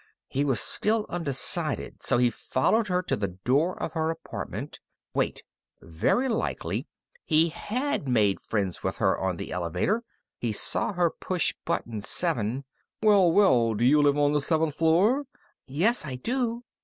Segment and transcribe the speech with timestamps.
[0.29, 4.79] He was still undecided, so he followed her to the door of her apartment.
[5.13, 5.43] Wait
[5.79, 6.87] very likely,
[7.23, 10.03] he had made friends with her on the elevator.
[10.39, 12.65] He saw her push button seven
[13.03, 13.75] Well, well!
[13.75, 15.25] Do you live on the seventh floor?
[15.69, 16.63] _Yes, I do.